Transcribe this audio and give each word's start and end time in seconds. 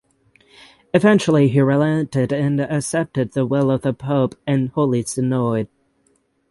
Eventually 0.95 1.49
he 1.49 1.61
relented 1.61 2.33
and 2.33 2.59
accepted 2.59 3.33
the 3.33 3.45
will 3.45 3.69
of 3.69 3.83
the 3.83 3.93
Pope 3.93 4.33
and 4.47 4.69
Holy 4.69 5.03
Synod. 5.03 5.67